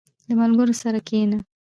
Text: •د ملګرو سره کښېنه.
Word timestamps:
•د 0.27 0.29
ملګرو 0.41 0.73
سره 0.83 0.99
کښېنه. 1.07 1.37